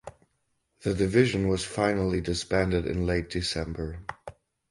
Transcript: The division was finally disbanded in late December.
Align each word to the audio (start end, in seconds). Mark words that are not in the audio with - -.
The 0.83 0.95
division 0.95 1.47
was 1.47 1.63
finally 1.63 2.21
disbanded 2.21 2.87
in 2.87 3.05
late 3.05 3.29
December. 3.29 4.03